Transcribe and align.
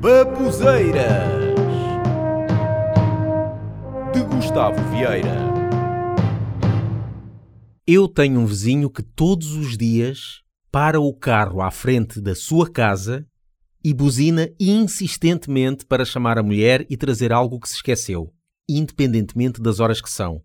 Babuzeiras 0.00 1.04
de 4.14 4.22
Gustavo 4.34 4.82
Vieira. 4.90 5.36
Eu 7.86 8.08
tenho 8.08 8.40
um 8.40 8.46
vizinho 8.46 8.88
que 8.88 9.02
todos 9.02 9.52
os 9.52 9.76
dias 9.76 10.40
para 10.72 10.98
o 10.98 11.12
carro 11.12 11.60
à 11.60 11.70
frente 11.70 12.18
da 12.18 12.34
sua 12.34 12.66
casa 12.70 13.26
e 13.84 13.92
buzina 13.92 14.48
insistentemente 14.58 15.84
para 15.84 16.06
chamar 16.06 16.38
a 16.38 16.42
mulher 16.42 16.86
e 16.88 16.96
trazer 16.96 17.30
algo 17.30 17.60
que 17.60 17.68
se 17.68 17.74
esqueceu, 17.74 18.32
independentemente 18.66 19.60
das 19.60 19.80
horas 19.80 20.00
que 20.00 20.08
são. 20.08 20.40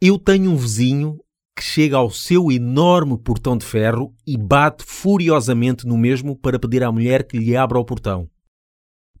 Eu 0.00 0.18
tenho 0.18 0.50
um 0.50 0.56
vizinho 0.56 1.18
que 1.54 1.62
chega 1.62 1.98
ao 1.98 2.08
seu 2.08 2.50
enorme 2.50 3.18
portão 3.18 3.58
de 3.58 3.66
ferro 3.66 4.14
e 4.26 4.38
bate 4.38 4.84
furiosamente 4.86 5.86
no 5.86 5.98
mesmo 5.98 6.34
para 6.34 6.58
pedir 6.58 6.82
à 6.82 6.90
mulher 6.90 7.26
que 7.26 7.36
lhe 7.36 7.54
abra 7.54 7.78
o 7.78 7.84
portão. 7.84 8.26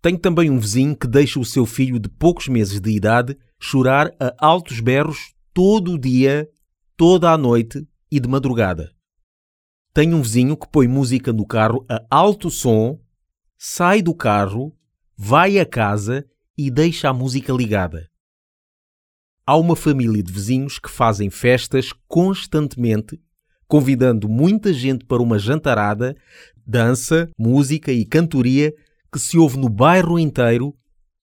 Tenho 0.04 0.18
também 0.18 0.50
um 0.50 0.58
vizinho 0.58 0.94
que 0.94 1.06
deixa 1.06 1.40
o 1.40 1.46
seu 1.46 1.64
filho 1.64 1.98
de 1.98 2.10
poucos 2.10 2.46
meses 2.46 2.78
de 2.78 2.90
idade 2.90 3.38
chorar 3.58 4.14
a 4.20 4.34
altos 4.38 4.78
berros 4.78 5.32
todo 5.54 5.92
o 5.92 5.98
dia, 5.98 6.46
toda 6.94 7.30
a 7.30 7.38
noite 7.38 7.88
e 8.12 8.20
de 8.20 8.28
madrugada. 8.28 8.92
Tenho 9.94 10.18
um 10.18 10.20
vizinho 10.20 10.58
que 10.58 10.68
põe 10.68 10.86
música 10.86 11.32
no 11.32 11.46
carro 11.46 11.86
a 11.88 12.04
alto 12.10 12.50
som, 12.50 13.00
sai 13.56 14.02
do 14.02 14.14
carro, 14.14 14.76
vai 15.16 15.58
a 15.58 15.64
casa 15.64 16.28
e 16.54 16.70
deixa 16.70 17.08
a 17.08 17.14
música 17.14 17.50
ligada. 17.50 18.06
Há 19.46 19.56
uma 19.56 19.74
família 19.74 20.22
de 20.22 20.30
vizinhos 20.30 20.78
que 20.78 20.90
fazem 20.90 21.30
festas 21.30 21.94
constantemente, 22.06 23.18
convidando 23.66 24.28
muita 24.28 24.70
gente 24.70 25.06
para 25.06 25.22
uma 25.22 25.38
jantarada, 25.38 26.14
dança, 26.66 27.30
música 27.38 27.90
e 27.90 28.04
cantoria 28.04 28.74
que 29.14 29.20
se 29.20 29.38
ouve 29.38 29.56
no 29.56 29.68
bairro 29.68 30.18
inteiro, 30.18 30.74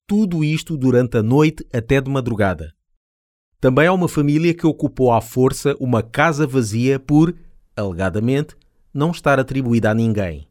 tudo 0.07 0.45
isto 0.45 0.77
durante 0.77 1.17
a 1.17 1.21
noite 1.21 1.67
até 1.73 1.99
de 1.99 2.09
madrugada. 2.09 2.73
Também 3.59 3.85
há 3.85 3.91
uma 3.91 4.07
família 4.07 4.53
que 4.53 4.65
ocupou 4.65 5.11
à 5.11 5.19
força 5.19 5.75
uma 5.77 6.01
casa 6.01 6.47
vazia 6.47 6.97
por, 6.97 7.35
alegadamente, 7.75 8.55
não 8.93 9.11
estar 9.11 9.41
atribuída 9.41 9.91
a 9.91 9.93
ninguém. 9.93 10.47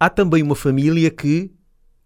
Há 0.00 0.08
também 0.08 0.42
uma 0.42 0.54
família 0.54 1.10
que, 1.10 1.52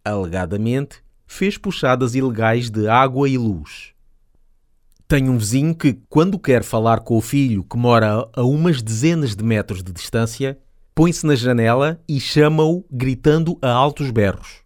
alegadamente, 0.04 1.04
fez 1.24 1.56
puxadas 1.56 2.16
ilegais 2.16 2.68
de 2.68 2.88
água 2.88 3.28
e 3.28 3.38
luz. 3.38 3.92
Tenho 5.06 5.30
um 5.30 5.38
vizinho 5.38 5.72
que, 5.72 6.00
quando 6.08 6.36
quer 6.36 6.64
falar 6.64 6.98
com 7.02 7.16
o 7.16 7.20
filho 7.20 7.62
que 7.62 7.77
mora 7.77 8.28
a 8.32 8.42
umas 8.42 8.82
dezenas 8.82 9.36
de 9.36 9.44
metros 9.44 9.84
de 9.84 9.92
distância, 9.92 10.58
põe-se 10.94 11.26
na 11.26 11.34
janela 11.34 12.02
e 12.08 12.20
chama-o 12.20 12.84
gritando 12.90 13.58
a 13.62 13.70
altos 13.70 14.10
berros. 14.10 14.62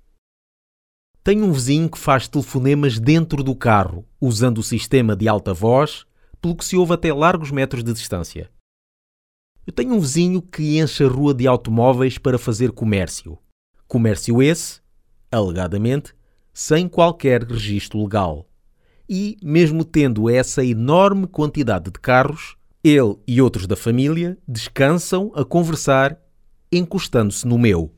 Tenho 1.23 1.45
um 1.45 1.53
vizinho 1.53 1.91
que 1.91 1.99
faz 1.99 2.29
telefonemas 2.29 2.99
dentro 2.99 3.43
do 3.43 3.55
carro, 3.55 4.07
usando 4.21 4.59
o 4.59 4.63
sistema 4.63 5.17
de 5.17 5.29
alta 5.29 5.53
voz, 5.53 6.07
pelo 6.41 6.55
que 6.55 6.65
se 6.65 6.77
ouve 6.77 6.95
até 6.95 7.13
largos 7.13 7.51
metros 7.51 7.83
de 7.83 7.93
distância. 7.93 8.51
Eu 9.67 9.73
tenho 9.73 9.95
um 9.95 10.01
vizinho 10.01 10.41
que 10.41 10.79
enche 10.79 11.05
a 11.05 11.09
rua 11.09 11.35
de 11.35 11.47
automóveis 11.47 12.19
para 12.19 12.39
fazer 12.39 12.71
comércio. 12.71 13.39
Comércio 13.89 14.41
esse, 14.41 14.81
alegadamente, 15.31 16.15
sem 16.53 16.89
qualquer 16.89 17.43
registro 17.43 18.01
legal 18.01 18.49
e, 19.09 19.37
mesmo 19.43 19.85
tendo 19.85 20.29
essa 20.29 20.65
enorme 20.65 21.27
quantidade 21.27 21.91
de 21.91 21.99
carros, 22.01 22.57
ele 22.89 23.17
e 23.27 23.41
outros 23.41 23.67
da 23.67 23.77
família 23.77 24.39
descansam 24.47 25.33
a 25.35 25.45
conversar, 25.45 26.19
encostando-se 26.71 27.47
no 27.47 27.59
meu. 27.59 27.93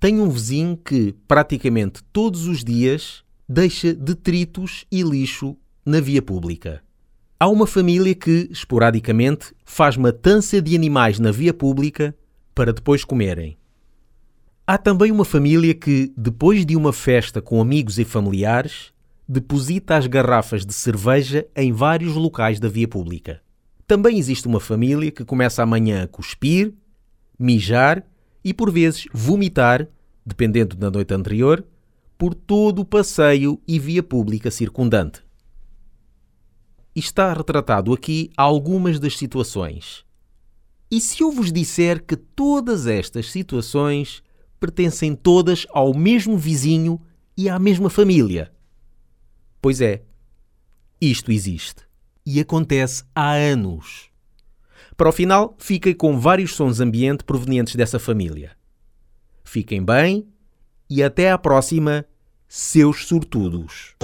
Tenho 0.00 0.24
um 0.24 0.30
vizinho 0.30 0.76
que, 0.76 1.14
praticamente 1.28 2.02
todos 2.12 2.46
os 2.46 2.64
dias, 2.64 3.22
deixa 3.48 3.94
detritos 3.94 4.84
e 4.90 5.02
lixo 5.02 5.56
na 5.86 6.00
via 6.00 6.20
pública. 6.20 6.82
Há 7.38 7.48
uma 7.48 7.66
família 7.66 8.14
que, 8.14 8.48
esporadicamente, 8.50 9.52
faz 9.64 9.96
matança 9.96 10.60
de 10.60 10.74
animais 10.74 11.18
na 11.18 11.30
via 11.30 11.54
pública 11.54 12.14
para 12.54 12.72
depois 12.72 13.04
comerem. 13.04 13.56
Há 14.66 14.78
também 14.78 15.10
uma 15.10 15.24
família 15.24 15.74
que, 15.74 16.12
depois 16.16 16.64
de 16.64 16.76
uma 16.76 16.92
festa 16.92 17.42
com 17.42 17.60
amigos 17.60 17.98
e 17.98 18.04
familiares, 18.04 18.92
deposita 19.28 19.96
as 19.96 20.06
garrafas 20.06 20.64
de 20.64 20.72
cerveja 20.72 21.46
em 21.56 21.72
vários 21.72 22.14
locais 22.14 22.60
da 22.60 22.68
via 22.68 22.86
pública. 22.88 23.40
Também 23.92 24.16
existe 24.16 24.48
uma 24.48 24.58
família 24.58 25.10
que 25.10 25.22
começa 25.22 25.62
amanhã 25.62 26.04
a 26.04 26.08
cuspir, 26.08 26.72
mijar 27.38 28.02
e 28.42 28.54
por 28.54 28.72
vezes 28.72 29.04
vomitar, 29.12 29.86
dependendo 30.24 30.74
da 30.74 30.90
noite 30.90 31.12
anterior, 31.12 31.62
por 32.16 32.32
todo 32.32 32.78
o 32.78 32.86
passeio 32.86 33.60
e 33.68 33.78
via 33.78 34.02
pública 34.02 34.50
circundante. 34.50 35.22
Está 36.96 37.34
retratado 37.34 37.92
aqui 37.92 38.30
algumas 38.34 38.98
das 38.98 39.18
situações. 39.18 40.06
E 40.90 40.98
se 40.98 41.22
eu 41.22 41.30
vos 41.30 41.52
disser 41.52 42.02
que 42.02 42.16
todas 42.16 42.86
estas 42.86 43.30
situações 43.30 44.22
pertencem 44.58 45.14
todas 45.14 45.66
ao 45.68 45.92
mesmo 45.92 46.38
vizinho 46.38 46.98
e 47.36 47.46
à 47.46 47.58
mesma 47.58 47.90
família? 47.90 48.50
Pois 49.60 49.82
é, 49.82 50.02
isto 50.98 51.30
existe. 51.30 51.91
E 52.24 52.40
acontece 52.40 53.02
há 53.14 53.32
anos. 53.32 54.10
Para 54.96 55.08
o 55.08 55.12
final, 55.12 55.54
fiquei 55.58 55.94
com 55.94 56.18
vários 56.18 56.54
sons 56.54 56.80
ambiente 56.80 57.24
provenientes 57.24 57.74
dessa 57.74 57.98
família. 57.98 58.52
Fiquem 59.42 59.82
bem 59.84 60.28
e 60.88 61.02
até 61.02 61.30
à 61.30 61.38
próxima, 61.38 62.04
seus 62.46 63.06
sortudos. 63.06 63.96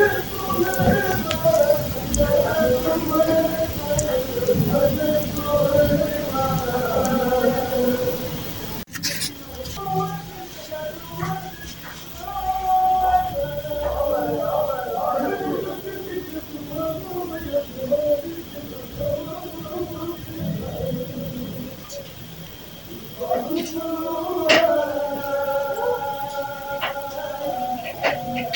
Tenho 0.00 0.08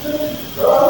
Não, 0.05 0.88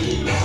Yeah. 0.00 0.41